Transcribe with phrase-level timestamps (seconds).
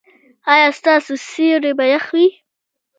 [0.53, 2.27] ایا ستاسو سیوري به يخ وي؟